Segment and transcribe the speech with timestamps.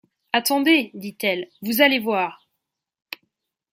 [0.33, 2.49] Attendez, dit-elle, vous allez voir.